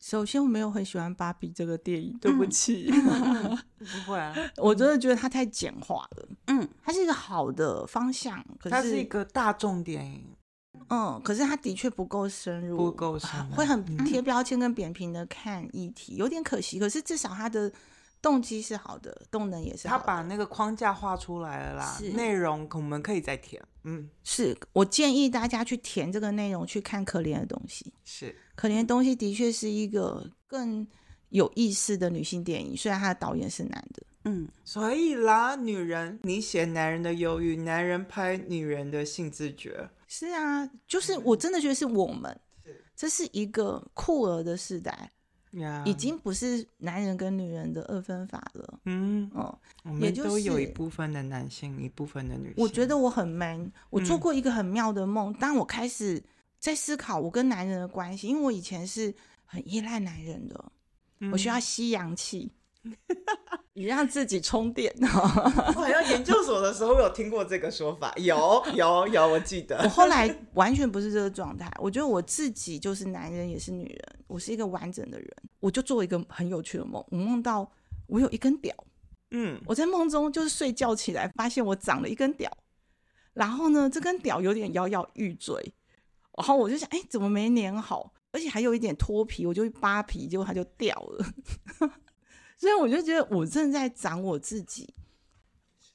[0.00, 2.90] 首先，我没有很喜欢芭比这个电影，对不起
[3.78, 6.28] 不会啊，我真的觉得它太简化了。
[6.48, 10.33] 嗯，它是一个好的方向，可是它是一个大众电影。
[10.88, 16.78] 嗯，可是他的确不够深入，不够深，会很贴标签跟扁平的看议题，有点可惜。
[16.78, 17.70] 可是至少他的
[18.20, 19.88] 动机是好的，动能也是。
[19.88, 23.62] 他把那个框架画出来了啦，内容我们可以再填。
[23.84, 27.92] 嗯，是我建议大家去填这个内容，去看可怜的东西。
[28.04, 30.86] 是可怜的东西，的确是一个更
[31.28, 34.02] 有意思的女性电影，虽然他的导演是男的。
[34.24, 39.88] 嗯，所以啦，女人你写男人的忧郁，男人拍女人的性自觉。
[40.08, 42.38] 是啊，就是我真的觉得是我们，
[42.96, 45.10] 这是一个酷儿的时代，
[45.84, 48.80] 已经不是男人跟女人的二分法了。
[48.84, 52.54] 嗯，哦，我们都有一部分的男性，一部分的女性。
[52.56, 55.32] 我觉得我很 man，我做过一个很妙的梦。
[55.34, 56.22] 当我开始
[56.58, 59.12] 在思考我跟男人的关系，因为我以前是
[59.44, 60.72] 很依赖男人的，
[61.32, 62.50] 我需要吸阳气，
[63.72, 64.94] 你让自己充电。
[65.02, 69.76] 我好像研究所的时候有听过这个说法，有有有，我记得。
[69.82, 75.28] 我后来完全不是这个状态，我觉得我自己就是男人也是女人，我是一个完整的人。
[75.60, 77.68] 我就做一个很有趣的梦，我梦到
[78.06, 78.74] 我有一根屌，
[79.30, 82.50] 嗯，我在梦中就是睡觉起来，发现我长了一根屌，
[83.32, 85.74] 然后呢，这根屌有点摇摇欲坠，
[86.36, 88.12] 然后我就想，哎，怎么没粘好？
[88.30, 91.26] 而且还有一点脱皮，我就扒皮，结果它就掉了。
[92.64, 94.88] 所以我就觉得我正在长我自己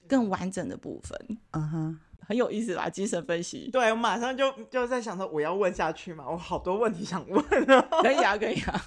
[0.07, 2.87] 更完整的部分，嗯哼，很有意思吧？
[2.87, 7.87] 精神分析，对我马上就就在想说，我要问下去嘛，我好多问题想问哦。
[8.03, 8.85] 可以啊，可以啊，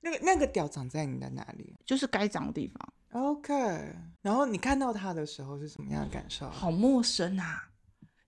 [0.00, 3.52] 那个那个屌长在你的哪里就是该长的地方，？OK，
[4.22, 6.48] 然后你看到他的时候是什么样的感受？
[6.48, 7.68] 好陌生啊！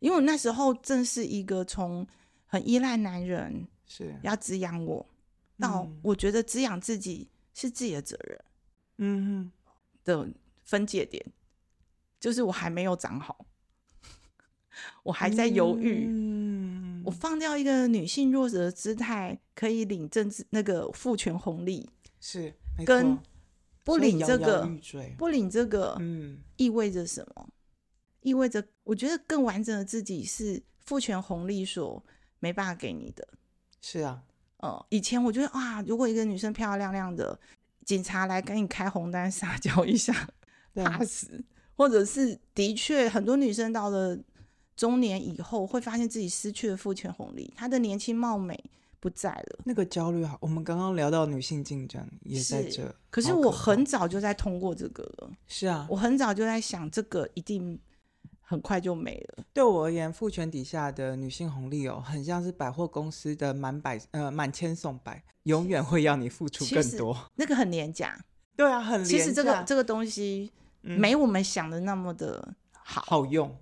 [0.00, 2.06] 因为我那时候正是一个从
[2.44, 5.06] 很依赖男人是，要滋养我，
[5.58, 8.44] 到嗯我觉得滋养自己是自己的责任
[8.98, 9.50] 嗯
[10.04, 10.28] 的
[10.64, 11.24] 分界点，
[12.20, 13.46] 就是我还没有长好，
[15.02, 16.04] 我还在犹豫。
[16.06, 22.54] 嗯我放掉一个女性弱者的姿态，可以领政治那个父权红利，是
[22.86, 23.18] 跟
[23.82, 24.66] 不领这个
[25.18, 27.48] 不领这个，嗯意味着什么？
[28.20, 32.02] 意味着我觉得更完整的自己是父权红利所
[32.38, 33.28] 没办法给你的。
[33.82, 34.24] 是啊，
[34.64, 37.38] 呃，以前我觉得啊，如果一个女生漂漂亮亮的，
[37.84, 40.26] 警察来给你开红单撒娇一下，
[40.72, 41.44] 对怕死，
[41.76, 44.18] 或者是的确很多女生到了
[44.74, 48.58] 中年以后，会发现自己失去了父权红利，她的年轻貌美
[49.00, 49.58] 不在了。
[49.64, 57.78] 那个焦虑好，我们刚刚聊到女性竞争也在是这，可是我很早就在通过这个了，是啊，我很早就在想，这个一定
[58.54, 59.44] 很快就没了。
[59.52, 67.30] 对我而言，父权底下的女性红利哦，很像是百货公司的满百呃满千送百，永远会要你付出更多。
[67.34, 68.18] 那个很廉价，
[68.56, 70.50] 对啊，很其实这个这个东西
[70.82, 73.02] 嗯没我们想的那么的好。
[73.06, 73.54] 好用，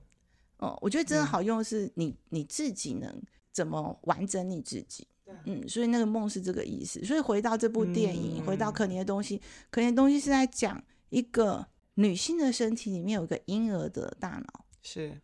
[0.58, 3.10] 哦，我觉得真的嗯好用的是你你自己能
[3.52, 5.06] 怎么完整你自己。
[5.44, 7.02] 嗯，所以那个梦是这个意思。
[7.04, 9.40] 所以回到这部电影，回到嗯可怜的东西，
[9.70, 15.20] 可怜的东西是在讲一个女性的身体里面有一个婴儿的大脑，是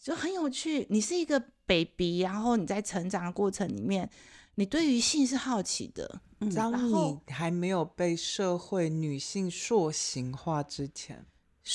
[0.00, 0.86] 就很有趣。
[0.90, 4.08] 你是一个 baby，然后你在成长的过程里面，
[4.54, 11.26] 你对于性是好奇的，嗯当然后你还没有被社会女性塑形化之前，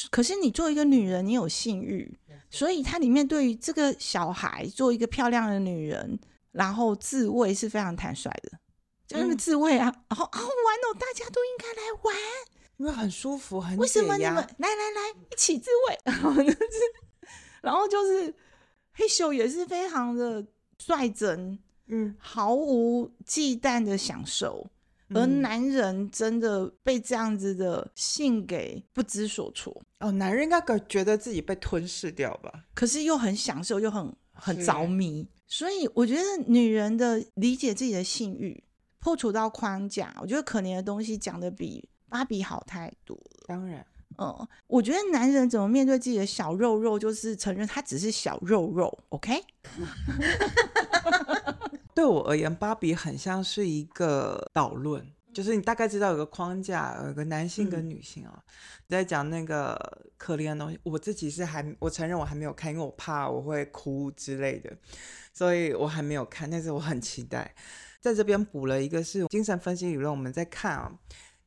[0.09, 2.17] 可是你作为一个女人，你有性欲，
[2.49, 6.19] 所以它里面对于这个小孩做一个漂亮的女人，
[6.51, 8.59] 然后自慰是非常坦率的，
[9.07, 12.15] 就那个嗯自慰啊，然后好玩哦，大家都应该来玩，
[12.77, 15.99] 因为很舒服，很为什么解压你们来来来一起自慰？
[16.11, 16.57] 然后就是，
[17.61, 18.33] 然后就是
[18.93, 20.45] 黑秀也是非常的
[20.77, 21.57] 率真，
[21.87, 24.67] 嗯，毫无忌惮的享受。
[25.09, 32.51] 而嗯男人真的被这样子的性给不知所措，哦，男人应该感觉得自己被吞噬掉吧？
[32.73, 35.27] 可是又很享受，又很很是着迷。
[35.45, 38.63] 所以我觉得女人的理解自己的性欲，
[38.97, 43.45] 破除到框架，我觉得可怜的东西讲的比芭比好太多了。
[43.47, 43.83] 当然，
[44.19, 49.43] 嗯，我觉得男人怎么面对自己的小肉肉，就是承认他只是小肉肉，OK？
[51.95, 55.03] 对我而言，芭比很像是一个导论，
[55.33, 58.43] 就是你大概知道有个框架，有个男性跟女性啊、
[58.87, 59.75] 在讲那个
[60.15, 60.79] 可怜的东西。
[60.83, 64.71] 我自己是还，我承认我还没有看，因为我怕我会哭之类的，
[65.33, 67.55] 所以我还没有看，但是我很期待。
[67.99, 70.91] 在这边补了一个是精神分析理论，我们在看啊，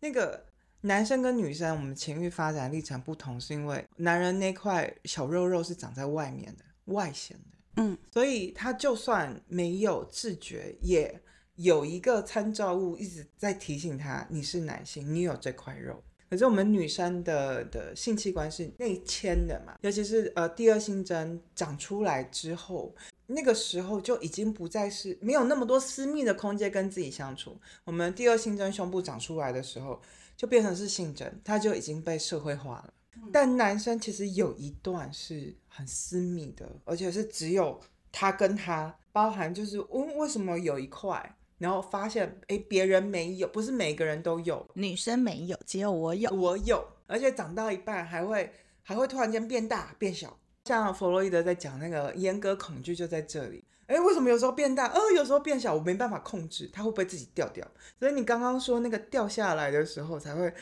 [0.00, 0.46] 那个
[0.87, 7.82] 男生跟女生，我们情欲发展历程不同，是因为男人那块小肉肉是长在外面的，外显的。
[7.82, 11.20] 嗯，所以他就算没有自觉，也
[11.57, 16.01] 有一个参照物一直在提醒他，你是男性，你有这块肉。
[16.30, 22.95] 可是我们女生的的性器官是内嵌的嘛，尤其是呃第二性征长出来之后，
[23.26, 27.59] 那个时候就已经不再是没有那么多私密的空间跟自己相处。
[27.84, 30.01] 我们第二性征胸部长出来的时候，
[30.37, 32.93] 就变成是性征，他就已经被社会化了。
[33.32, 37.80] 但男生其实有一段是很私密的，而且是只有
[38.12, 46.30] 他跟他，包含就是嗯为什么有一块，然后发现诶别人没有，不是每个人都有，女生没有，只有我有。
[46.30, 53.64] 我有，而且长到一半还会还会突然间变大变小，像弗洛伊德在讲那个阉割恐惧就在这里。
[53.87, 57.66] 哎，为什么有时候变大，呃，有时候变小，我没办法控制，它会不会自己掉掉？
[57.99, 60.53] 所以你刚刚说那个掉下来的时候，才会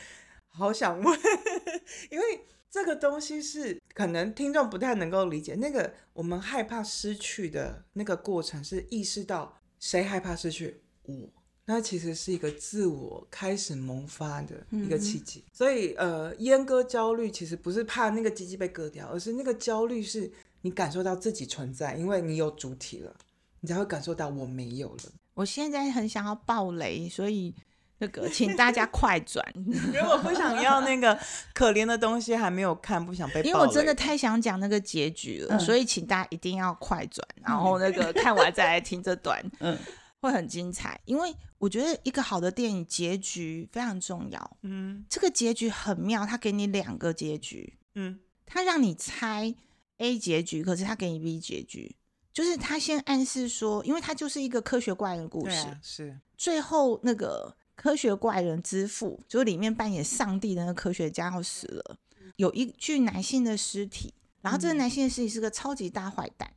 [0.47, 1.19] 好想问，
[2.11, 2.25] 因为
[2.69, 11.29] 这个东西是可能听众不太能够理解，那个我们害怕失去的那个过程，是意识到谁害怕失去我。
[11.67, 20.31] 那其实是一个自我开始萌发的一个契机，所以呃，阉割焦虑其实不是怕那个鸡鸡被割掉，而是那个焦虑是
[20.65, 23.15] 你感受到自己存在，因为你有主体了，
[23.59, 25.03] 你才会感受到我没有了。
[25.35, 27.53] 我现在很想要爆雷，所以
[27.99, 29.45] 那个请大家 快转，
[29.93, 31.15] 如果不想要那个
[31.53, 39.39] 可怜的东西还没有看，不想被，因为我真的太想讲那个结局了，所以请大家一定要快转，然后那个看完再来听这段。
[39.61, 39.77] 嗯。
[40.21, 44.57] 会很精彩，因为我觉得一个好的电影结局非常重要。
[44.63, 47.77] 嗯，这个结局很妙，他给你两个结局。
[47.93, 49.53] 嗯，他让你猜
[49.97, 51.95] A 结局，可是他给你 B 结局，
[52.33, 61.97] 就是他先暗示说，因为他就是一个科学怪人故事，是最后那个科学怪人之父，就是里面扮演上帝的那个科学家要死了，
[62.35, 66.51] 有一具男性的尸体，然后这个男性的尸体是个超级大坏蛋，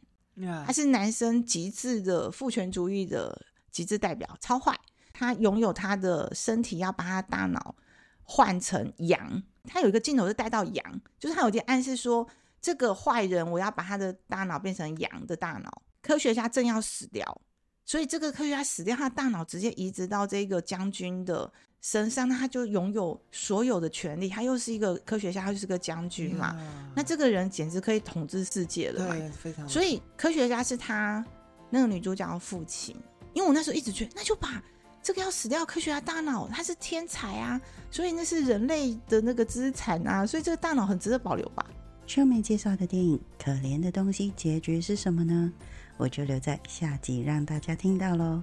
[0.64, 3.46] 他是男生极致的父权主义的。
[3.70, 4.76] 极致代表超坏，
[5.12, 7.76] 他拥有他的身体，要把他大脑
[8.24, 9.40] 换成羊。
[9.64, 12.26] 他有一个镜头是带到羊，就是他有点暗示说，
[12.60, 15.82] 这个坏人我要把他的大脑变成羊的大脑。
[16.00, 17.40] 科学家正要死掉，
[17.84, 24.28] 所以这个科学家死掉，他的大脑直接移植到这个将军的身上，那他就拥有所有的权利。
[24.28, 26.56] 他又是一个科学家，他就是个将军嘛。
[26.94, 29.68] 那这个人简直可以统治世界了，对，非常。
[29.68, 31.24] 所以科学家是他
[31.68, 32.96] 那个女主角的父亲。
[33.34, 34.62] 因为我那时候一直觉得，那就把
[35.02, 41.64] 这个要死掉科学家大脑，他是天才啊，所以那是人类的那个资产啊，所以这个大脑很值得保留吧。
[42.08, 45.52] 上面介绍的电影《可怜的东西》结局是什么呢？
[45.98, 48.42] 我就留在下集让大家听到喽。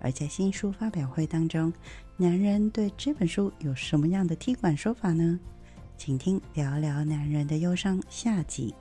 [0.00, 1.70] 而在新书发表会当中，
[2.16, 5.38] 男人对这本书有什么样的踢馆说法呢？
[5.98, 8.74] 请听聊聊男人的忧伤下集。